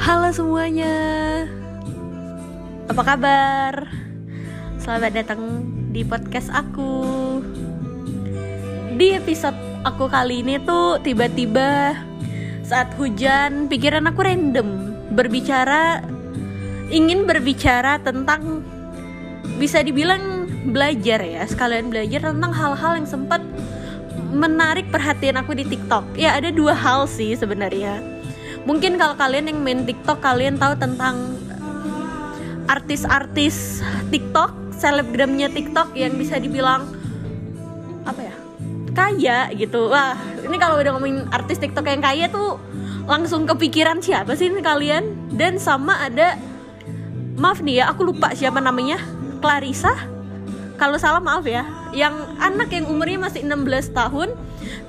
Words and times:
Halo 0.00 0.32
semuanya. 0.32 0.96
Apa 2.88 3.04
kabar? 3.04 3.84
Selamat 4.80 5.12
datang 5.12 5.60
di 5.92 6.00
podcast 6.08 6.48
aku. 6.48 7.04
Di 8.96 9.12
episode 9.12 9.60
aku 9.84 10.08
kali 10.08 10.40
ini 10.40 10.56
tuh 10.64 11.04
tiba-tiba 11.04 11.92
saat 12.64 12.96
hujan 12.96 13.68
pikiran 13.68 14.08
aku 14.08 14.24
random. 14.24 14.68
Berbicara 15.12 16.00
Ingin 16.88 17.28
berbicara 17.28 18.00
tentang 18.00 18.64
Bisa 19.60 19.84
dibilang 19.84 20.48
belajar 20.70 21.18
ya 21.18 21.42
Sekalian 21.44 21.90
belajar 21.92 22.30
tentang 22.30 22.56
hal-hal 22.56 23.04
yang 23.04 23.10
sempat 23.10 23.44
menarik 24.32 24.88
perhatian 24.88 25.36
aku 25.36 25.52
di 25.52 25.68
TikTok. 25.68 26.16
Ya 26.16 26.40
ada 26.40 26.48
dua 26.48 26.72
hal 26.72 27.04
sih 27.04 27.36
sebenarnya 27.36 28.19
mungkin 28.68 29.00
kalau 29.00 29.16
kalian 29.16 29.50
yang 29.50 29.58
main 29.60 29.80
TikTok 29.88 30.20
kalian 30.20 30.60
tahu 30.60 30.76
tentang 30.76 31.36
artis-artis 32.70 33.82
TikTok 34.14 34.54
selebgramnya 34.78 35.50
TikTok 35.50 35.92
yang 35.98 36.14
bisa 36.16 36.38
dibilang 36.38 36.88
apa 38.06 38.20
ya 38.24 38.34
kaya 38.94 39.38
gitu. 39.54 39.90
Wah 39.90 40.16
ini 40.42 40.56
kalau 40.56 40.78
udah 40.80 40.96
ngomongin 40.96 41.26
artis 41.30 41.58
TikTok 41.58 41.86
yang 41.86 42.02
kaya 42.02 42.26
tuh 42.30 42.58
langsung 43.10 43.44
kepikiran 43.44 43.98
siapa 44.00 44.34
sih 44.38 44.48
ini 44.48 44.62
kalian? 44.62 45.34
Dan 45.34 45.58
sama 45.58 45.98
ada 45.98 46.38
maaf 47.36 47.60
nih 47.64 47.82
ya 47.82 47.84
aku 47.90 48.06
lupa 48.06 48.32
siapa 48.32 48.62
namanya 48.62 48.98
Clarissa. 49.42 49.92
Kalau 50.78 50.96
salah 50.96 51.20
maaf 51.20 51.44
ya 51.44 51.66
yang 51.92 52.14
anak 52.40 52.72
yang 52.72 52.88
umurnya 52.88 53.20
masih 53.20 53.44
16 53.44 53.92
tahun 53.92 54.32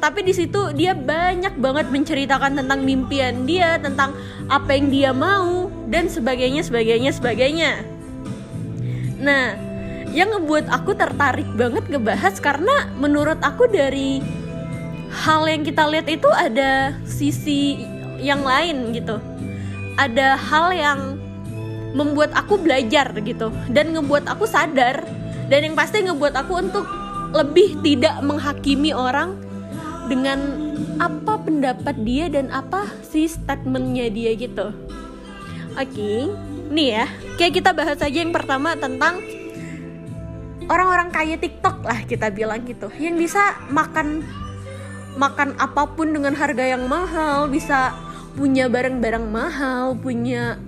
tapi 0.01 0.25
di 0.25 0.33
situ 0.33 0.73
dia 0.73 0.97
banyak 0.97 1.61
banget 1.61 1.93
menceritakan 1.93 2.57
tentang 2.57 2.81
mimpian 2.81 3.45
dia 3.45 3.77
tentang 3.77 4.17
apa 4.49 4.73
yang 4.73 4.89
dia 4.89 5.11
mau 5.13 5.69
dan 5.93 6.09
sebagainya 6.09 6.65
sebagainya 6.65 7.13
sebagainya. 7.13 7.85
Nah 9.21 9.53
yang 10.09 10.33
ngebuat 10.33 10.73
aku 10.73 10.97
tertarik 10.97 11.45
banget 11.53 11.85
ngebahas 11.87 12.35
karena 12.41 12.89
menurut 12.97 13.37
aku 13.45 13.69
dari 13.69 14.19
hal 15.13 15.45
yang 15.45 15.61
kita 15.61 15.85
lihat 15.85 16.09
itu 16.09 16.27
ada 16.33 16.97
sisi 17.05 17.85
yang 18.17 18.41
lain 18.41 18.97
gitu. 18.97 19.21
Ada 20.01 20.33
hal 20.33 20.73
yang 20.73 20.99
membuat 21.93 22.33
aku 22.33 22.57
belajar 22.57 23.13
gitu 23.21 23.53
dan 23.69 23.93
ngebuat 23.93 24.25
aku 24.25 24.49
sadar 24.49 25.05
dan 25.45 25.59
yang 25.61 25.75
pasti 25.77 26.01
ngebuat 26.01 26.33
aku 26.41 26.53
untuk 26.57 26.87
lebih 27.35 27.77
tidak 27.85 28.17
menghakimi 28.23 28.95
orang 28.95 29.50
dengan 30.11 30.39
apa 30.99 31.39
pendapat 31.39 31.95
dia 32.03 32.27
dan 32.27 32.51
apa 32.51 32.83
sih 33.07 33.31
statementnya 33.31 34.11
dia 34.11 34.35
gitu. 34.35 34.75
Oke 35.79 35.87
okay. 35.87 36.19
nih 36.67 36.87
ya. 36.99 37.05
Kayak 37.39 37.53
kita 37.63 37.71
bahas 37.71 37.99
aja 38.03 38.19
yang 38.19 38.35
pertama 38.35 38.75
tentang 38.75 39.23
orang-orang 40.67 41.15
kaya 41.15 41.39
TikTok 41.39 41.87
lah 41.87 42.03
kita 42.03 42.27
bilang 42.27 42.67
gitu. 42.67 42.91
Yang 42.99 43.31
bisa 43.31 43.55
makan 43.71 44.27
makan 45.15 45.55
apa 45.55 45.87
pun 45.95 46.11
dengan 46.11 46.35
harga 46.35 46.75
yang 46.75 46.91
mahal 46.91 47.47
bisa 47.47 47.95
punya 48.35 48.71
barang-barang 48.71 49.27
mahal 49.27 49.95
punya 49.99 50.59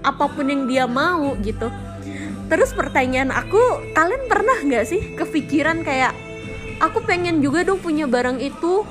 apa 0.00 0.32
pun 0.32 0.48
yang 0.48 0.64
dia 0.64 0.88
mau 0.88 1.36
gitu. 1.44 1.68
Terus 2.48 2.72
pertanyaan 2.72 3.28
aku 3.28 3.60
kalian 3.92 4.24
pernah 4.32 4.56
nggak 4.64 4.84
sih 4.88 5.12
kepikiran 5.12 5.84
kayak 5.84 6.16
aku 6.78 7.02
pengen 7.04 7.42
juga 7.42 7.66
dong 7.66 7.82
punya 7.82 8.06
barang 8.06 8.38
itu. 8.42 8.86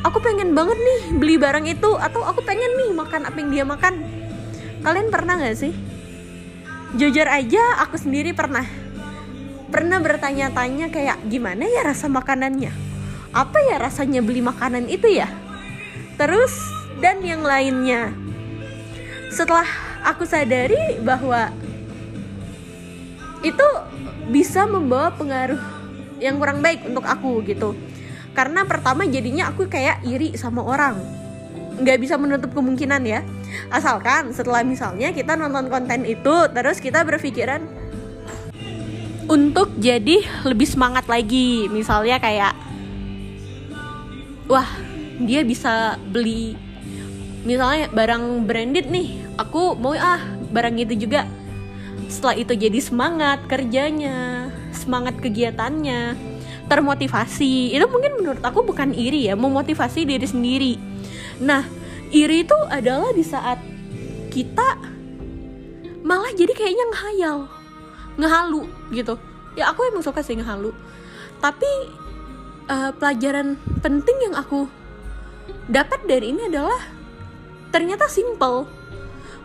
Aku 0.00 0.16
pengen 0.24 0.56
banget 0.56 0.80
nih 0.80 1.00
beli 1.12 1.36
barang 1.36 1.68
itu 1.68 1.90
atau 2.00 2.24
aku 2.24 2.40
pengen 2.40 2.72
nih 2.72 2.90
makan 2.96 3.28
apa 3.28 3.36
yang 3.36 3.50
dia 3.52 3.64
makan. 3.68 3.94
Kalian 4.80 5.08
pernah 5.12 5.36
nggak 5.36 5.56
sih? 5.60 5.72
Jujur 6.96 7.28
aja 7.28 7.84
aku 7.84 8.00
sendiri 8.00 8.32
pernah. 8.32 8.64
Pernah 9.70 10.02
bertanya-tanya 10.02 10.90
kayak 10.90 11.20
gimana 11.28 11.68
ya 11.68 11.86
rasa 11.86 12.08
makanannya? 12.10 12.72
Apa 13.30 13.60
ya 13.70 13.76
rasanya 13.78 14.24
beli 14.24 14.42
makanan 14.42 14.90
itu 14.90 15.06
ya? 15.06 15.28
Terus 16.18 16.50
dan 16.98 17.22
yang 17.22 17.44
lainnya. 17.44 18.10
Setelah 19.30 19.68
aku 20.02 20.26
sadari 20.26 20.98
bahwa 21.04 21.52
itu 23.46 23.68
bisa 24.32 24.64
membawa 24.66 25.14
pengaruh 25.14 25.79
yang 26.20 26.36
kurang 26.36 26.60
baik 26.60 26.84
untuk 26.86 27.02
aku 27.02 27.40
gitu. 27.48 27.74
Karena 28.36 28.62
pertama 28.62 29.02
jadinya 29.08 29.50
aku 29.50 29.66
kayak 29.66 30.06
iri 30.06 30.38
sama 30.38 30.62
orang. 30.62 31.00
Nggak 31.80 31.98
bisa 31.98 32.14
menutup 32.20 32.54
kemungkinan 32.54 33.02
ya. 33.02 33.26
Asalkan 33.72 34.30
setelah 34.30 34.62
misalnya 34.62 35.10
kita 35.10 35.34
nonton 35.34 35.66
konten 35.66 36.06
itu 36.06 36.34
terus 36.54 36.78
kita 36.78 37.02
berpikiran 37.02 37.64
untuk 39.26 39.74
jadi 39.80 40.22
lebih 40.46 40.68
semangat 40.68 41.10
lagi. 41.10 41.66
Misalnya 41.72 42.22
kayak 42.22 42.54
wah 44.46 44.68
dia 45.20 45.42
bisa 45.42 45.98
beli 46.10 46.56
misalnya 47.40 47.88
barang 47.88 48.44
branded 48.44 48.92
nih 48.92 49.16
aku 49.40 49.72
mau 49.74 49.96
ah 49.96 50.20
barang 50.52 50.76
itu 50.78 51.08
juga. 51.08 51.26
Setelah 52.10 52.36
itu 52.42 52.52
jadi 52.58 52.78
semangat 52.82 53.46
kerjanya 53.46 54.50
semangat 54.72 55.18
kegiatannya 55.18 56.16
termotivasi. 56.70 57.74
Itu 57.74 57.86
mungkin 57.90 58.22
menurut 58.22 58.42
aku 58.42 58.62
bukan 58.62 58.94
iri 58.94 59.26
ya 59.26 59.34
memotivasi 59.34 60.06
diri 60.06 60.26
sendiri. 60.26 60.74
Nah 61.42 61.66
iri 62.10 62.46
itu 62.46 62.58
adalah 62.70 63.10
di 63.14 63.24
saat 63.26 63.58
kita 64.30 64.78
malah 66.06 66.30
jadi 66.34 66.54
kayaknya 66.54 66.84
ngehayal 66.94 67.38
ngehalu 68.18 68.62
gitu. 68.94 69.14
Ya 69.58 69.70
aku 69.70 69.86
emang 69.90 70.02
suka 70.06 70.22
sih 70.22 70.38
ngehalu. 70.38 70.70
Tapi 71.42 71.70
uh, 72.70 72.90
pelajaran 72.94 73.58
penting 73.82 74.16
yang 74.30 74.34
aku 74.38 74.70
dapat 75.66 76.02
dari 76.06 76.34
ini 76.34 76.50
adalah 76.50 76.78
ternyata 77.70 78.10
simple 78.10 78.66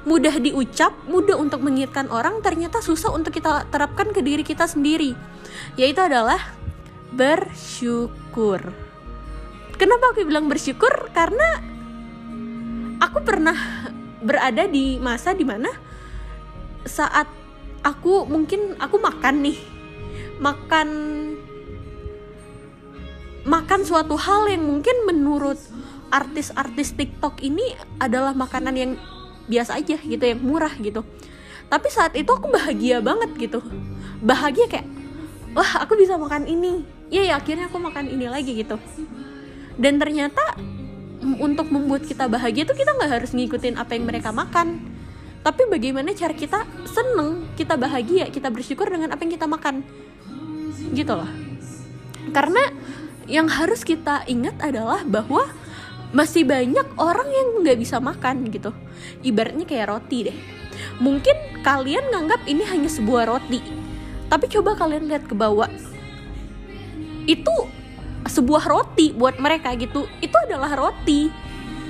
mudah 0.06 0.38
diucap, 0.38 0.94
mudah 1.10 1.36
untuk 1.36 1.66
mengingatkan 1.66 2.08
orang, 2.14 2.40
ternyata 2.46 2.80
susah 2.80 3.10
untuk 3.10 3.34
kita 3.34 3.66
terapkan 3.74 4.14
ke 4.14 4.22
diri 4.22 4.46
kita 4.46 4.70
sendiri. 4.70 5.18
Yaitu 5.76 6.00
adalah 6.00 6.38
bersyukur. 7.10 8.62
Kenapa 9.76 10.14
aku 10.14 10.24
bilang 10.24 10.48
bersyukur? 10.48 11.10
Karena 11.12 11.60
aku 13.02 13.20
pernah 13.26 13.58
berada 14.22 14.70
di 14.70 15.02
masa 15.02 15.36
di 15.36 15.44
mana 15.44 15.68
saat 16.86 17.28
aku 17.82 18.30
mungkin 18.30 18.78
aku 18.78 19.02
makan 19.02 19.42
nih, 19.42 19.60
makan 20.38 20.90
makan 23.46 23.82
suatu 23.86 24.18
hal 24.18 24.50
yang 24.50 24.66
mungkin 24.66 25.06
menurut 25.06 25.58
artis-artis 26.10 26.94
TikTok 26.98 27.42
ini 27.42 27.78
adalah 28.02 28.34
makanan 28.34 28.76
yang 28.78 28.92
biasa 29.46 29.78
aja 29.78 29.98
gitu 29.98 30.24
yang 30.24 30.42
murah 30.42 30.74
gitu. 30.82 31.06
Tapi 31.66 31.88
saat 31.90 32.14
itu 32.14 32.30
aku 32.30 32.50
bahagia 32.50 33.02
banget 33.02 33.32
gitu. 33.38 33.60
Bahagia 34.22 34.70
kayak 34.70 34.88
wah 35.58 35.82
aku 35.82 35.98
bisa 35.98 36.18
makan 36.18 36.46
ini. 36.46 36.86
Iya 37.10 37.34
ya 37.34 37.34
akhirnya 37.38 37.70
aku 37.70 37.78
makan 37.82 38.10
ini 38.10 38.26
lagi 38.30 38.54
gitu. 38.54 38.78
Dan 39.76 39.98
ternyata 39.98 40.42
untuk 41.42 41.74
membuat 41.74 42.06
kita 42.06 42.30
bahagia 42.30 42.70
tuh 42.70 42.78
kita 42.78 42.94
nggak 42.94 43.12
harus 43.22 43.32
ngikutin 43.34 43.76
apa 43.82 43.98
yang 43.98 44.06
mereka 44.06 44.30
makan. 44.30 44.94
Tapi 45.42 45.70
bagaimana 45.70 46.14
cara 46.18 46.34
kita 46.34 46.66
seneng 46.90 47.46
kita 47.54 47.78
bahagia 47.78 48.30
kita 48.34 48.50
bersyukur 48.50 48.90
dengan 48.90 49.14
apa 49.14 49.22
yang 49.26 49.34
kita 49.34 49.48
makan. 49.50 49.82
Gitu 50.94 51.14
loh. 51.14 51.30
Karena 52.34 52.62
yang 53.26 53.50
harus 53.50 53.82
kita 53.82 54.26
ingat 54.30 54.58
adalah 54.62 55.02
bahwa 55.02 55.50
masih 56.16 56.48
banyak 56.48 56.88
orang 56.96 57.28
yang 57.28 57.48
nggak 57.60 57.76
bisa 57.76 58.00
makan 58.00 58.48
gitu. 58.48 58.72
Ibaratnya 59.20 59.68
kayak 59.68 59.92
roti 59.92 60.32
deh. 60.32 60.38
Mungkin 61.04 61.60
kalian 61.60 62.08
nganggap 62.08 62.48
ini 62.48 62.64
hanya 62.64 62.88
sebuah 62.88 63.28
roti. 63.28 63.60
Tapi 64.32 64.46
coba 64.48 64.80
kalian 64.80 65.12
lihat 65.12 65.28
ke 65.28 65.36
bawah. 65.36 65.68
Itu 67.28 67.68
sebuah 68.32 68.64
roti 68.64 69.12
buat 69.12 69.44
mereka 69.44 69.76
gitu. 69.76 70.08
Itu 70.24 70.40
adalah 70.48 70.72
roti. 70.80 71.28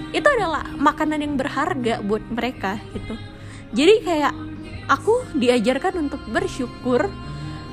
Itu 0.09 0.25
adalah 0.25 0.73
makanan 0.73 1.21
yang 1.21 1.37
berharga 1.37 2.01
buat 2.01 2.25
mereka 2.33 2.81
gitu. 2.97 3.13
Jadi 3.77 3.93
kayak 4.01 4.33
aku 4.89 5.21
diajarkan 5.37 6.09
untuk 6.09 6.21
bersyukur 6.33 7.13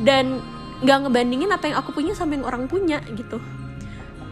dan 0.04 0.44
nggak 0.84 0.98
ngebandingin 1.08 1.48
apa 1.48 1.72
yang 1.72 1.80
aku 1.80 1.96
punya 1.96 2.12
sama 2.12 2.36
yang 2.36 2.44
orang 2.44 2.66
punya 2.66 2.98
gitu 3.14 3.38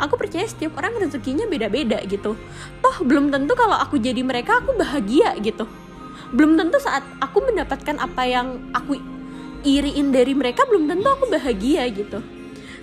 aku 0.00 0.16
percaya 0.16 0.48
setiap 0.48 0.80
orang 0.80 0.96
rezekinya 0.96 1.44
beda-beda 1.44 2.00
gitu. 2.08 2.34
Toh 2.80 2.96
belum 3.04 3.28
tentu 3.28 3.52
kalau 3.52 3.76
aku 3.76 4.00
jadi 4.00 4.24
mereka 4.24 4.64
aku 4.64 4.74
bahagia 4.74 5.36
gitu. 5.38 5.68
Belum 6.32 6.56
tentu 6.56 6.80
saat 6.80 7.04
aku 7.20 7.44
mendapatkan 7.44 8.00
apa 8.00 8.22
yang 8.24 8.72
aku 8.72 8.96
iriin 9.62 10.08
dari 10.10 10.32
mereka 10.32 10.64
belum 10.64 10.88
tentu 10.88 11.08
aku 11.12 11.28
bahagia 11.28 11.84
gitu. 11.92 12.24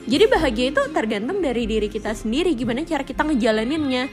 Jadi 0.07 0.25
bahagia 0.31 0.71
itu 0.71 0.81
tergantung 0.95 1.43
dari 1.43 1.67
diri 1.67 1.91
kita 1.91 2.15
sendiri 2.15 2.55
gimana 2.55 2.85
cara 2.87 3.03
kita 3.03 3.27
ngejalaninnya. 3.27 4.07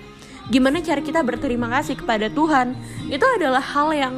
Gimana 0.50 0.82
cara 0.82 1.00
kita 1.00 1.22
berterima 1.22 1.70
kasih 1.70 2.00
kepada 2.00 2.26
Tuhan. 2.32 2.74
Itu 3.08 3.24
adalah 3.38 3.62
hal 3.62 3.94
yang 3.94 4.14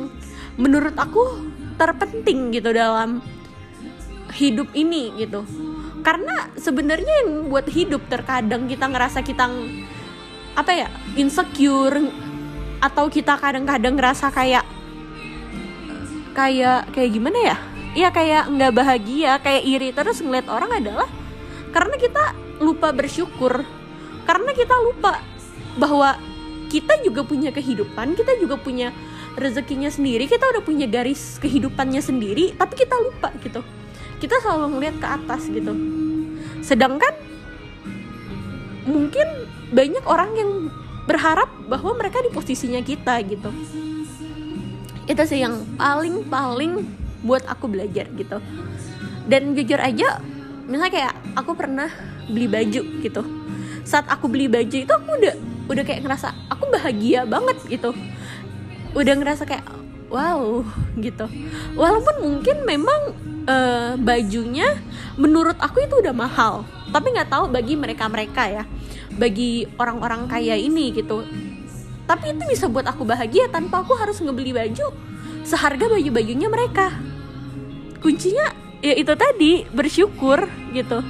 menurut 0.56 0.96
aku 0.96 1.52
terpenting 1.76 2.56
gitu 2.56 2.72
dalam 2.72 3.20
hidup 4.32 4.72
ini 4.72 5.12
gitu 5.20 5.44
karena 6.06 6.54
sebenarnya 6.54 7.26
yang 7.26 7.50
buat 7.50 7.66
hidup 7.66 8.06
terkadang 8.06 8.70
kita 8.70 8.86
ngerasa 8.86 9.26
kita 9.26 9.50
apa 10.54 10.70
ya 10.70 10.88
insecure 11.18 11.98
atau 12.78 13.10
kita 13.10 13.34
kadang-kadang 13.34 13.98
ngerasa 13.98 14.30
kayak 14.30 14.62
kayak 16.30 16.86
kayak 16.94 17.10
gimana 17.10 17.38
ya? 17.42 17.56
Iya 17.96 18.08
kayak 18.14 18.54
nggak 18.54 18.72
bahagia 18.76 19.42
kayak 19.42 19.62
iri 19.66 19.90
terus 19.90 20.22
ngeliat 20.22 20.46
orang 20.46 20.78
adalah 20.78 21.10
karena 21.74 21.98
kita 21.98 22.38
lupa 22.62 22.94
bersyukur. 22.94 23.66
Karena 24.22 24.54
kita 24.54 24.78
lupa 24.78 25.18
bahwa 25.74 26.14
kita 26.70 27.02
juga 27.02 27.26
punya 27.26 27.50
kehidupan 27.50 28.14
kita 28.14 28.38
juga 28.38 28.58
punya 28.58 28.90
rezekinya 29.38 29.86
sendiri 29.86 30.26
kita 30.26 30.42
udah 30.50 30.62
punya 30.64 30.88
garis 30.90 31.38
kehidupannya 31.38 32.02
sendiri 32.02 32.56
tapi 32.58 32.74
kita 32.74 32.96
lupa 32.98 33.30
gitu 33.38 33.62
kita 34.16 34.40
selalu 34.40 34.78
ngeliat 34.78 34.96
ke 34.96 35.06
atas 35.08 35.42
gitu. 35.48 35.72
Sedangkan 36.64 37.14
mungkin 38.86 39.26
banyak 39.74 40.04
orang 40.06 40.30
yang 40.38 40.50
berharap 41.06 41.50
bahwa 41.70 41.94
mereka 41.98 42.22
di 42.22 42.30
posisinya 42.30 42.82
kita 42.82 43.22
gitu. 43.26 43.50
Itu 45.06 45.22
sih 45.22 45.42
yang 45.42 45.62
paling 45.78 46.26
paling 46.26 46.82
buat 47.22 47.46
aku 47.46 47.70
belajar 47.70 48.10
gitu. 48.14 48.38
Dan 49.26 49.54
jujur 49.54 49.78
aja 49.78 50.22
misalnya 50.66 50.92
kayak 50.92 51.14
aku 51.38 51.54
pernah 51.54 51.90
beli 52.26 52.50
baju 52.50 52.82
gitu. 53.02 53.22
Saat 53.86 54.10
aku 54.10 54.26
beli 54.26 54.50
baju 54.50 54.76
itu 54.82 54.90
aku 54.90 55.10
udah 55.18 55.34
udah 55.66 55.82
kayak 55.86 56.02
ngerasa 56.06 56.34
aku 56.50 56.70
bahagia 56.70 57.26
banget 57.26 57.58
gitu. 57.70 57.90
Udah 58.94 59.14
ngerasa 59.14 59.46
kayak 59.46 59.66
wow 60.10 60.62
gitu. 60.98 61.26
Walaupun 61.74 62.16
mungkin 62.22 62.66
memang 62.66 63.14
uh, 63.46 63.94
bajunya 63.96 64.76
menurut 65.16 65.56
aku 65.62 65.86
itu 65.86 66.02
udah 66.02 66.12
mahal. 66.12 66.66
Tapi 66.90 67.14
nggak 67.14 67.30
tahu 67.30 67.44
bagi 67.48 67.74
mereka 67.78 68.10
mereka 68.10 68.46
ya. 68.50 68.64
Bagi 69.16 69.64
orang-orang 69.80 70.28
kaya 70.28 70.58
ini 70.58 70.92
gitu. 70.92 71.24
Tapi 72.06 72.36
itu 72.36 72.44
bisa 72.46 72.70
buat 72.70 72.86
aku 72.86 73.02
bahagia 73.02 73.50
tanpa 73.50 73.82
aku 73.82 73.98
harus 73.98 74.22
ngebeli 74.22 74.54
baju 74.54 74.94
seharga 75.42 75.90
baju-bajunya 75.90 76.46
mereka. 76.46 76.94
Kuncinya 77.98 78.50
ya 78.84 78.94
itu 78.94 79.10
tadi 79.18 79.66
bersyukur 79.70 80.46
gitu. 80.70 81.02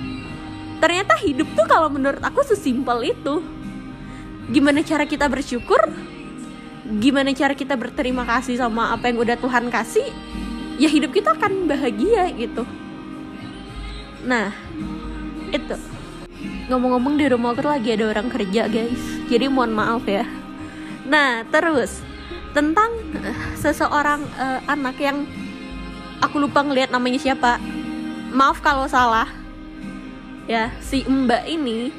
Ternyata 0.77 1.17
hidup 1.21 1.49
tuh 1.57 1.67
kalau 1.69 1.89
menurut 1.89 2.21
aku 2.21 2.45
sesimpel 2.45 3.13
itu. 3.13 3.45
Gimana 4.47 4.81
cara 4.87 5.05
kita 5.05 5.27
bersyukur? 5.27 5.91
Gimana 7.03 7.35
cara 7.35 7.59
kita 7.59 7.75
berterima 7.75 8.23
kasih 8.23 8.63
sama 8.63 8.95
apa 8.95 9.11
yang 9.11 9.19
udah 9.19 9.35
Tuhan 9.35 9.67
kasih 9.75 10.07
ya 10.77 10.89
hidup 10.89 11.13
kita 11.13 11.33
akan 11.37 11.69
bahagia 11.69 12.29
gitu. 12.37 12.63
Nah 14.25 14.53
itu. 15.53 15.77
Ngomong-ngomong 16.67 17.15
di 17.17 17.27
rumah 17.31 17.55
aku 17.55 17.65
lagi 17.65 17.95
ada 17.95 18.11
orang 18.11 18.29
kerja 18.29 18.69
guys. 18.69 19.01
Jadi 19.31 19.47
mohon 19.49 19.73
maaf 19.73 20.05
ya. 20.05 20.27
Nah 21.07 21.47
terus 21.49 22.03
tentang 22.53 22.91
uh, 23.23 23.37
seseorang 23.57 24.25
uh, 24.37 24.61
anak 24.67 24.97
yang 25.01 25.25
aku 26.21 26.43
lupa 26.43 26.61
ngelihat 26.67 26.93
namanya 26.93 27.21
siapa. 27.23 27.63
Maaf 28.35 28.61
kalau 28.61 28.85
salah. 28.91 29.31
Ya 30.47 30.71
si 30.79 31.03
mbak 31.07 31.47
ini 31.51 31.91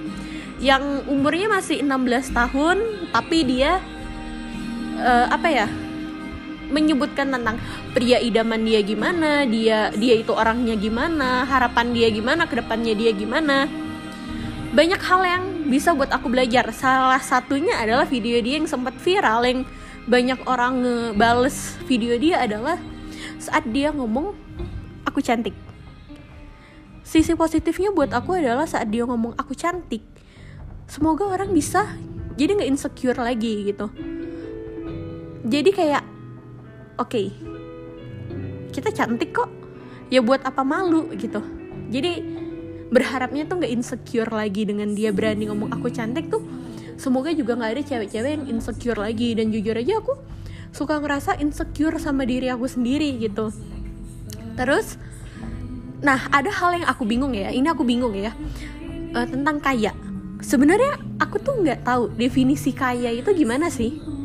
yang 0.57 1.05
umurnya 1.05 1.51
masih 1.51 1.85
16 1.85 2.33
tahun 2.33 2.77
tapi 3.13 3.45
dia 3.45 3.77
uh, 4.97 5.25
apa 5.29 5.47
ya 5.53 5.67
menyebutkan 6.73 7.31
tentang 7.31 7.61
pria 7.97 8.21
idaman 8.21 8.61
dia 8.61 8.85
gimana 8.85 9.41
dia 9.49 9.89
dia 9.89 10.21
itu 10.21 10.29
orangnya 10.29 10.77
gimana 10.77 11.49
harapan 11.49 11.97
dia 11.97 12.13
gimana 12.13 12.45
ke 12.45 12.61
depannya 12.61 12.93
dia 12.93 13.09
gimana. 13.09 13.65
Banyak 14.69 15.01
hal 15.01 15.21
yang 15.25 15.43
bisa 15.65 15.97
buat 15.97 16.13
aku 16.13 16.29
belajar. 16.29 16.69
Salah 16.77 17.17
satunya 17.17 17.73
adalah 17.73 18.05
video 18.05 18.37
dia 18.37 18.61
yang 18.61 18.69
sempat 18.69 18.93
viral 19.01 19.41
yang 19.49 19.65
banyak 20.05 20.37
orang 20.45 20.85
ngebales 20.85 21.73
video 21.89 22.13
dia 22.21 22.45
adalah 22.45 22.77
saat 23.41 23.65
dia 23.65 23.89
ngomong 23.89 24.37
aku 25.01 25.17
cantik. 25.17 25.57
Sisi 27.01 27.33
positifnya 27.33 27.89
buat 27.89 28.13
aku 28.13 28.37
adalah 28.37 28.69
saat 28.69 28.93
dia 28.93 29.09
ngomong 29.09 29.33
aku 29.41 29.57
cantik. 29.57 30.05
Semoga 30.85 31.25
orang 31.25 31.49
bisa 31.49 31.97
jadi 32.37 32.61
nggak 32.61 32.69
insecure 32.77 33.17
lagi 33.17 33.73
gitu. 33.73 33.89
Jadi 35.49 35.73
kayak 35.73 36.05
oke 37.01 37.09
okay, 37.09 37.56
kita 38.77 38.93
cantik 38.93 39.33
kok. 39.33 39.49
Ya 40.13 40.21
buat 40.21 40.45
apa 40.45 40.61
malu 40.61 41.09
gitu. 41.17 41.41
Jadi 41.89 42.21
berharapnya 42.93 43.49
tuh 43.49 43.59
nggak 43.59 43.73
insecure 43.73 44.29
lagi 44.29 44.69
dengan 44.69 44.93
dia 44.93 45.09
berani 45.09 45.49
ngomong 45.49 45.73
aku 45.73 45.89
cantik 45.89 46.29
tuh. 46.29 46.45
Semoga 47.01 47.33
juga 47.33 47.57
nggak 47.57 47.71
ada 47.73 47.83
cewek-cewek 47.83 48.31
yang 48.37 48.45
insecure 48.45 49.01
lagi. 49.01 49.33
Dan 49.33 49.49
jujur 49.49 49.73
aja 49.73 49.97
aku 49.97 50.13
suka 50.69 51.01
ngerasa 51.01 51.41
insecure 51.41 51.97
sama 51.97 52.23
diri 52.29 52.53
aku 52.53 52.69
sendiri 52.69 53.17
gitu. 53.17 53.49
Terus 54.53 55.01
nah 55.97 56.29
ada 56.29 56.53
hal 56.53 56.77
yang 56.77 56.87
aku 56.87 57.03
bingung 57.09 57.33
ya. 57.33 57.49
Ini 57.49 57.73
aku 57.73 57.81
bingung 57.81 58.13
ya. 58.13 58.31
Uh, 59.17 59.25
tentang 59.25 59.57
kaya. 59.57 59.91
Sebenarnya 60.37 61.01
aku 61.17 61.41
tuh 61.41 61.57
nggak 61.65 61.81
tahu 61.81 62.13
definisi 62.13 62.69
kaya 62.69 63.09
itu 63.09 63.33
gimana 63.33 63.73
sih 63.73 64.16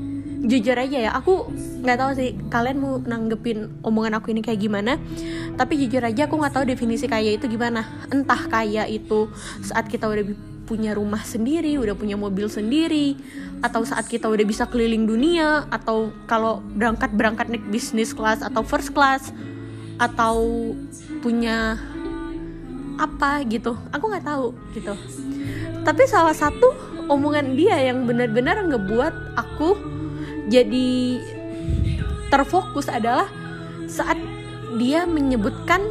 jujur 0.42 0.74
aja 0.74 0.98
ya 0.98 1.10
aku 1.14 1.54
nggak 1.86 1.98
tahu 1.98 2.10
sih 2.18 2.34
kalian 2.50 2.78
mau 2.82 2.98
nanggepin 2.98 3.78
omongan 3.86 4.18
aku 4.18 4.34
ini 4.34 4.42
kayak 4.42 4.60
gimana. 4.60 4.98
Tapi 5.54 5.78
jujur 5.86 6.02
aja 6.02 6.26
aku 6.26 6.34
nggak 6.38 6.54
tahu 6.54 6.64
definisi 6.66 7.06
kaya 7.06 7.34
itu 7.34 7.46
gimana. 7.46 7.86
Entah 8.10 8.50
kaya 8.50 8.86
itu 8.90 9.30
saat 9.62 9.86
kita 9.86 10.10
udah 10.10 10.24
punya 10.66 10.94
rumah 10.94 11.20
sendiri, 11.20 11.76
udah 11.76 11.92
punya 11.92 12.16
mobil 12.16 12.48
sendiri, 12.48 13.18
atau 13.60 13.82
saat 13.84 14.08
kita 14.08 14.30
udah 14.30 14.46
bisa 14.46 14.64
keliling 14.70 15.04
dunia, 15.04 15.68
atau 15.68 16.14
kalau 16.24 16.62
berangkat 16.78 17.12
berangkat 17.12 17.46
naik 17.50 17.66
bisnis 17.68 18.14
kelas 18.14 18.40
atau 18.40 18.62
first 18.64 18.94
class, 18.94 19.34
atau 19.98 20.72
punya 21.20 21.76
apa 22.96 23.42
gitu, 23.50 23.76
aku 23.90 24.04
nggak 24.06 24.24
tahu 24.24 24.54
gitu. 24.72 24.94
Tapi 25.82 26.02
salah 26.06 26.32
satu 26.32 26.72
omongan 27.10 27.58
dia 27.58 27.76
yang 27.82 28.06
benar-benar 28.06 28.62
ngebuat 28.62 29.34
aku 29.34 29.91
jadi 30.51 31.20
terfokus 32.32 32.89
adalah 32.89 33.29
saat 33.87 34.19
dia 34.81 35.05
menyebutkan 35.05 35.84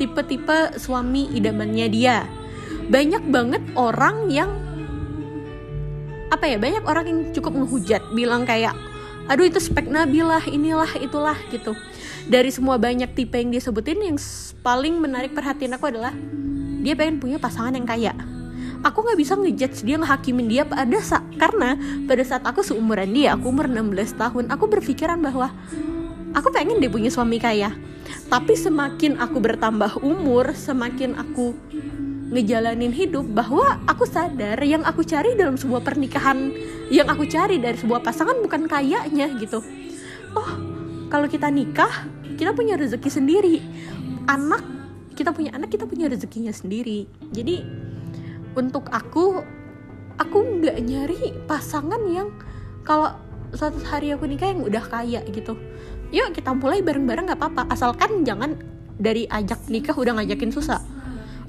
tipe-tipe 0.00 0.80
suami 0.80 1.28
idamannya 1.36 1.86
dia. 1.92 2.24
Banyak 2.88 3.28
banget 3.28 3.62
orang 3.76 4.32
yang 4.32 4.50
apa 6.32 6.48
ya 6.48 6.56
banyak 6.56 6.82
orang 6.88 7.04
yang 7.06 7.20
cukup 7.36 7.52
menghujat 7.52 8.00
bilang 8.16 8.48
kayak 8.48 8.72
aduh 9.28 9.44
itu 9.44 9.60
spek 9.60 9.86
Nabila 9.86 10.40
inilah 10.48 10.88
itulah 10.98 11.36
gitu. 11.52 11.76
Dari 12.26 12.48
semua 12.48 12.80
banyak 12.80 13.12
tipe 13.12 13.36
yang 13.36 13.52
dia 13.52 13.60
sebutin 13.62 14.00
yang 14.00 14.16
paling 14.64 14.96
menarik 14.98 15.36
perhatian 15.36 15.76
aku 15.76 15.92
adalah 15.92 16.14
dia 16.82 16.98
pengen 16.98 17.22
punya 17.22 17.38
pasangan 17.38 17.74
yang 17.76 17.86
kaya 17.86 18.14
aku 18.82 18.98
nggak 19.06 19.18
bisa 19.18 19.38
ngejudge 19.38 19.86
dia 19.86 19.96
ngehakimin 19.98 20.46
dia 20.50 20.62
pada 20.66 20.98
saat 20.98 21.24
karena 21.38 21.78
pada 22.06 22.22
saat 22.26 22.42
aku 22.42 22.66
seumuran 22.66 23.10
dia 23.14 23.38
aku 23.38 23.54
umur 23.54 23.70
16 23.70 24.18
tahun 24.18 24.44
aku 24.50 24.64
berpikiran 24.68 25.22
bahwa 25.22 25.54
aku 26.34 26.48
pengen 26.50 26.82
dia 26.82 26.90
punya 26.90 27.08
suami 27.08 27.38
kaya. 27.38 27.72
Tapi 28.28 28.56
semakin 28.56 29.20
aku 29.20 29.38
bertambah 29.38 30.00
umur 30.00 30.56
semakin 30.56 31.16
aku 31.16 31.52
ngejalanin 32.32 32.90
hidup 32.90 33.28
bahwa 33.28 33.76
aku 33.84 34.08
sadar 34.08 34.56
yang 34.64 34.80
aku 34.88 35.04
cari 35.04 35.36
dalam 35.36 35.60
sebuah 35.60 35.84
pernikahan 35.84 36.48
yang 36.88 37.12
aku 37.12 37.28
cari 37.28 37.60
dari 37.60 37.76
sebuah 37.76 38.00
pasangan 38.00 38.40
bukan 38.40 38.64
kayaknya 38.64 39.28
gitu. 39.36 39.60
Oh 40.32 40.50
kalau 41.12 41.28
kita 41.28 41.52
nikah 41.52 42.08
kita 42.40 42.56
punya 42.56 42.80
rezeki 42.80 43.10
sendiri. 43.12 43.56
Anak 44.24 44.64
kita 45.12 45.36
punya 45.36 45.52
anak 45.52 45.68
kita 45.68 45.84
punya 45.84 46.08
rezekinya 46.08 46.50
sendiri. 46.56 47.04
Jadi 47.36 47.60
untuk 48.52 48.88
aku 48.92 49.40
aku 50.20 50.38
nggak 50.60 50.76
nyari 50.84 51.32
pasangan 51.48 52.02
yang 52.08 52.28
kalau 52.84 53.16
suatu 53.52 53.80
hari 53.84 54.12
aku 54.12 54.28
nikah 54.28 54.52
yang 54.52 54.64
udah 54.64 54.84
kaya 54.84 55.20
gitu. 55.28 55.56
Yuk 56.12 56.36
kita 56.36 56.52
mulai 56.52 56.84
bareng-bareng 56.84 57.28
nggak 57.32 57.40
apa-apa. 57.40 57.62
Asalkan 57.72 58.24
jangan 58.24 58.60
dari 59.00 59.24
ajak 59.28 59.68
nikah 59.72 59.96
udah 59.96 60.20
ngajakin 60.20 60.52
susah. 60.52 60.80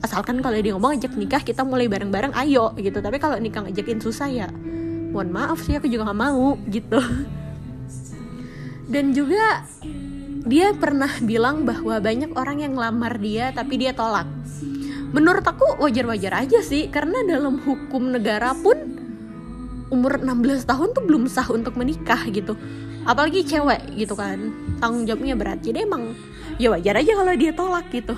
Asalkan 0.04 0.44
kalau 0.44 0.56
dia 0.60 0.76
ngomong 0.76 1.00
ajak 1.00 1.16
nikah 1.16 1.40
kita 1.44 1.64
mulai 1.64 1.88
bareng-bareng 1.88 2.36
ayo 2.44 2.76
gitu. 2.80 3.00
Tapi 3.00 3.20
kalau 3.20 3.40
nikah 3.40 3.68
ngajakin 3.68 4.00
susah 4.00 4.28
ya 4.32 4.48
mohon 5.14 5.30
maaf 5.30 5.62
sih 5.62 5.78
aku 5.78 5.86
juga 5.88 6.10
nggak 6.10 6.20
mau 6.20 6.58
gitu. 6.68 7.00
Dan 8.88 9.16
juga 9.16 9.64
dia 10.44 10.76
pernah 10.76 11.10
bilang 11.24 11.64
bahwa 11.64 12.04
banyak 12.04 12.36
orang 12.36 12.68
yang 12.68 12.76
lamar 12.76 13.16
dia 13.16 13.56
tapi 13.56 13.80
dia 13.80 13.96
tolak 13.96 14.28
menurut 15.13 15.46
aku 15.46 15.77
wajar-wajar 15.79 16.43
aja 16.43 16.60
sih 16.65 16.89
karena 16.89 17.22
dalam 17.24 17.62
hukum 17.62 18.12
negara 18.12 18.51
pun 18.58 18.75
umur 19.93 20.17
16 20.17 20.65
tahun 20.65 20.89
tuh 20.98 21.03
belum 21.05 21.29
sah 21.29 21.46
untuk 21.53 21.77
menikah 21.77 22.25
gitu. 22.34 22.58
Apalagi 23.05 23.46
cewek 23.46 23.93
gitu 23.93 24.17
kan 24.17 24.50
tanggung 24.82 25.05
jawabnya 25.05 25.38
berat. 25.38 25.62
Jadi 25.62 25.86
emang 25.86 26.17
ya 26.58 26.74
wajar 26.74 26.98
aja 26.98 27.13
kalau 27.13 27.34
dia 27.38 27.53
tolak 27.53 27.86
gitu. 27.93 28.17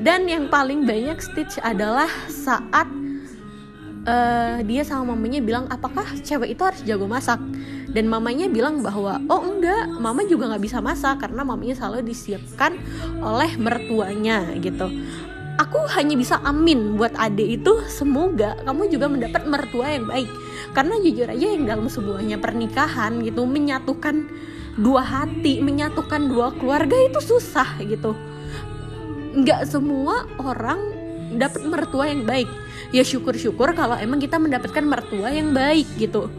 Dan 0.00 0.28
yang 0.28 0.52
paling 0.52 0.84
banyak 0.84 1.16
Stitch 1.20 1.60
adalah 1.60 2.08
saat 2.28 2.88
uh, 4.04 4.58
dia 4.64 4.82
sama 4.84 5.12
mamanya 5.16 5.40
bilang 5.44 5.64
apakah 5.68 6.04
cewek 6.20 6.56
itu 6.56 6.62
harus 6.64 6.80
jago 6.84 7.08
masak? 7.08 7.40
Dan 7.90 8.06
mamanya 8.06 8.46
bilang 8.46 8.86
bahwa 8.86 9.18
oh 9.26 9.42
enggak 9.42 9.90
mama 9.98 10.22
juga 10.22 10.46
nggak 10.54 10.62
bisa 10.62 10.78
masak 10.78 11.26
karena 11.26 11.42
mamanya 11.42 11.74
selalu 11.74 12.06
disiapkan 12.06 12.78
oleh 13.18 13.50
mertuanya 13.58 14.46
gitu 14.62 14.86
aku 15.56 15.88
hanya 15.96 16.14
bisa 16.14 16.38
amin 16.44 16.94
buat 17.00 17.16
adik 17.16 17.62
itu 17.62 17.72
semoga 17.88 18.54
kamu 18.62 18.92
juga 18.92 19.06
mendapat 19.10 19.42
mertua 19.48 19.96
yang 19.96 20.06
baik. 20.06 20.30
Karena 20.76 20.94
jujur 21.02 21.26
aja 21.26 21.46
yang 21.50 21.64
dalam 21.66 21.86
sebuahnya 21.90 22.38
pernikahan 22.38 23.24
gitu 23.24 23.42
menyatukan 23.48 24.30
dua 24.78 25.02
hati 25.02 25.58
menyatukan 25.58 26.30
dua 26.30 26.54
keluarga 26.54 26.94
itu 26.94 27.18
susah 27.18 27.80
gitu. 27.82 28.14
Nggak 29.34 29.66
semua 29.66 30.26
orang 30.38 30.78
dapat 31.34 31.62
mertua 31.66 32.10
yang 32.10 32.26
baik. 32.26 32.50
Ya 32.90 33.06
syukur-syukur 33.06 33.74
kalau 33.78 33.94
emang 33.98 34.18
kita 34.18 34.38
mendapatkan 34.38 34.82
mertua 34.82 35.30
yang 35.30 35.54
baik 35.54 35.86
gitu. 35.98 36.30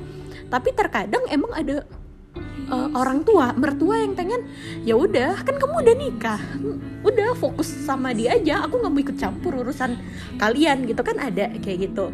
Tapi 0.51 0.75
terkadang 0.75 1.23
emang 1.31 1.51
ada 1.55 1.87
uh, 2.71 2.89
orang 2.95 3.27
tua 3.27 3.51
mertua 3.53 3.99
yang 3.99 4.15
pengen 4.15 4.47
ya 4.87 4.95
udah 4.95 5.43
kan 5.43 5.59
kamu 5.59 5.83
udah 5.83 5.95
nikah. 5.99 6.41
Udah 7.03 7.35
fokus 7.35 7.67
sama 7.67 8.15
dia 8.15 8.39
aja. 8.39 8.65
Aku 8.65 8.79
nggak 8.79 8.91
mau 8.91 9.01
ikut 9.03 9.17
campur 9.19 9.59
urusan 9.59 9.99
kalian 10.39 10.87
gitu 10.87 11.03
kan 11.03 11.19
ada 11.19 11.51
kayak 11.59 11.91
gitu. 11.91 12.09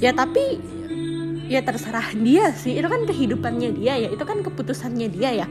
Ya 0.00 0.10
tapi 0.16 0.58
ya 1.46 1.60
terserah 1.60 2.16
dia 2.16 2.50
sih. 2.56 2.74
Itu 2.74 2.88
kan 2.88 3.04
kehidupannya 3.04 3.70
dia 3.76 4.00
ya. 4.00 4.08
Itu 4.08 4.24
kan 4.24 4.40
keputusannya 4.40 5.12
dia 5.12 5.44
ya. 5.44 5.46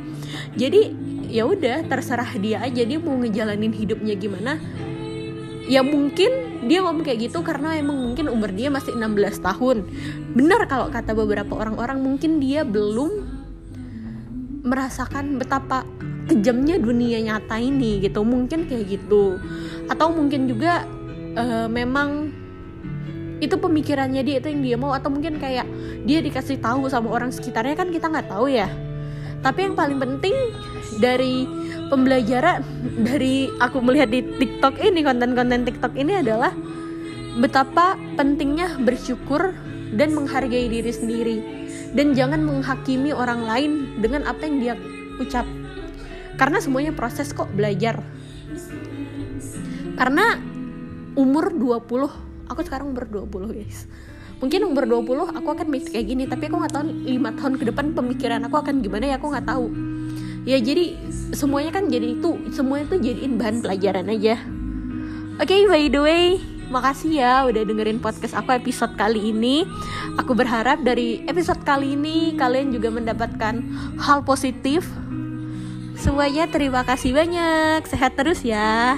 Jadi 0.58 0.92
ya 1.30 1.46
udah 1.46 1.86
terserah 1.86 2.32
dia 2.42 2.60
aja. 2.66 2.82
Dia 2.82 2.98
mau 2.98 3.16
ngejalanin 3.16 3.72
hidupnya 3.72 4.18
gimana. 4.18 4.58
Ya 5.70 5.86
mungkin 5.86 6.52
dia 6.68 6.84
ngomong 6.84 7.06
kayak 7.06 7.32
gitu 7.32 7.42
karena 7.46 7.80
emang 7.80 7.96
mungkin 7.96 8.28
umur 8.28 8.52
dia 8.52 8.68
masih 8.68 8.98
16 8.98 9.40
tahun. 9.40 9.88
Benar 10.36 10.68
kalau 10.68 10.92
kata 10.92 11.16
beberapa 11.16 11.54
orang-orang 11.56 12.02
mungkin 12.04 12.44
dia 12.44 12.68
belum 12.68 13.41
merasakan 14.62 15.42
betapa 15.42 15.84
kejamnya 16.30 16.78
dunia 16.78 17.20
nyata 17.22 17.58
ini 17.58 18.02
gitu. 18.02 18.22
Mungkin 18.22 18.70
kayak 18.70 18.86
gitu. 18.88 19.42
Atau 19.90 20.14
mungkin 20.14 20.48
juga 20.48 20.86
uh, 21.36 21.68
memang 21.68 22.32
itu 23.42 23.58
pemikirannya 23.58 24.22
dia 24.22 24.38
itu 24.38 24.54
yang 24.54 24.62
dia 24.62 24.78
mau 24.78 24.94
atau 24.94 25.10
mungkin 25.10 25.42
kayak 25.42 25.66
dia 26.06 26.22
dikasih 26.22 26.62
tahu 26.62 26.86
sama 26.86 27.10
orang 27.10 27.34
sekitarnya 27.34 27.74
kan 27.74 27.90
kita 27.90 28.08
nggak 28.08 28.30
tahu 28.30 28.48
ya. 28.54 28.70
Tapi 29.42 29.60
yang 29.66 29.74
paling 29.74 29.98
penting 29.98 30.36
dari 31.02 31.50
pembelajaran 31.90 32.62
dari 33.10 33.50
aku 33.58 33.82
melihat 33.82 34.14
di 34.14 34.22
TikTok 34.22 34.78
ini 34.78 35.02
konten-konten 35.02 35.66
TikTok 35.66 35.94
ini 35.98 36.22
adalah 36.22 36.54
betapa 37.42 37.98
pentingnya 38.20 38.78
bersyukur 38.78 39.56
dan 39.96 40.16
menghargai 40.16 40.68
diri 40.72 40.92
sendiri 40.92 41.61
dan 41.92 42.16
jangan 42.16 42.40
menghakimi 42.44 43.12
orang 43.12 43.44
lain 43.44 43.72
dengan 44.00 44.28
apa 44.28 44.48
yang 44.48 44.58
dia 44.60 44.74
ucap. 45.20 45.44
Karena 46.40 46.58
semuanya 46.64 46.96
proses 46.96 47.36
kok 47.36 47.52
belajar. 47.52 48.02
Karena 50.00 50.40
umur 51.14 51.52
20 51.54 52.48
aku 52.48 52.60
sekarang 52.66 52.96
umur 52.96 53.06
20 53.08 53.56
guys. 53.56 53.86
Mungkin 54.42 54.66
umur 54.66 54.90
20 54.90 55.38
aku 55.38 55.48
akan 55.54 55.68
mikir 55.70 55.94
kayak 55.94 56.08
gini 56.10 56.24
tapi 56.26 56.50
aku 56.50 56.58
nggak 56.58 56.74
tahu 56.74 56.86
lima 57.06 57.30
tahun 57.38 57.62
ke 57.62 57.64
depan 57.70 57.94
pemikiran 57.94 58.42
aku 58.50 58.58
akan 58.58 58.82
gimana 58.82 59.14
ya 59.14 59.16
aku 59.22 59.30
nggak 59.30 59.48
tahu. 59.48 59.68
Ya 60.42 60.58
jadi 60.58 60.98
semuanya 61.38 61.70
kan 61.70 61.86
jadi 61.92 62.18
itu 62.18 62.50
semuanya 62.50 62.90
tuh 62.90 62.98
jadiin 62.98 63.38
bahan 63.38 63.62
pelajaran 63.62 64.10
aja. 64.10 64.42
Oke 65.38 65.54
okay, 65.54 65.62
by 65.70 65.86
the 65.94 66.02
way 66.02 66.51
Makasih 66.72 67.20
ya 67.20 67.44
udah 67.52 67.68
dengerin 67.68 68.00
podcast 68.00 68.32
aku 68.32 68.56
episode 68.56 68.96
kali 68.96 69.36
ini. 69.36 69.68
Aku 70.16 70.32
berharap 70.32 70.80
dari 70.80 71.20
episode 71.28 71.60
kali 71.68 72.00
ini 72.00 72.32
kalian 72.40 72.72
juga 72.72 72.88
mendapatkan 72.88 73.60
hal 74.00 74.24
positif. 74.24 74.88
Semuanya 76.00 76.48
terima 76.48 76.88
kasih 76.88 77.12
banyak. 77.12 77.84
Sehat 77.92 78.16
terus 78.16 78.48
ya. 78.48 78.96